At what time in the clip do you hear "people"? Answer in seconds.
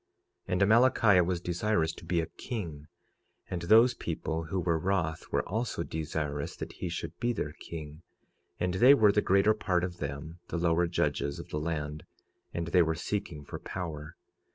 3.93-4.45